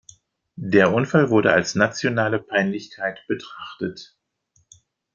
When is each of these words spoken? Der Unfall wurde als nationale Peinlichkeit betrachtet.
Der 0.55 0.95
Unfall 0.95 1.29
wurde 1.29 1.53
als 1.53 1.75
nationale 1.75 2.39
Peinlichkeit 2.39 3.19
betrachtet. 3.27 4.17